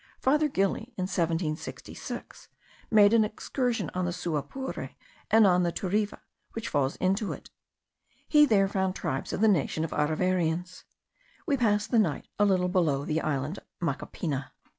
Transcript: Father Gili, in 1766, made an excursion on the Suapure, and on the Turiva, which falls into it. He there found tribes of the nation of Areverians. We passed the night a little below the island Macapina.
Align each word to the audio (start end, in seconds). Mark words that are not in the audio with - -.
Father 0.17 0.49
Gili, 0.49 0.95
in 0.97 1.03
1766, 1.03 2.47
made 2.89 3.13
an 3.13 3.23
excursion 3.23 3.91
on 3.93 4.05
the 4.05 4.11
Suapure, 4.11 4.95
and 5.29 5.45
on 5.45 5.61
the 5.61 5.71
Turiva, 5.71 6.21
which 6.53 6.69
falls 6.69 6.95
into 6.95 7.33
it. 7.33 7.51
He 8.27 8.47
there 8.47 8.67
found 8.67 8.95
tribes 8.95 9.31
of 9.31 9.41
the 9.41 9.47
nation 9.47 9.83
of 9.83 9.91
Areverians. 9.93 10.85
We 11.45 11.55
passed 11.55 11.91
the 11.91 11.99
night 11.99 12.27
a 12.39 12.45
little 12.45 12.67
below 12.69 13.05
the 13.05 13.21
island 13.21 13.59
Macapina. 13.79 14.53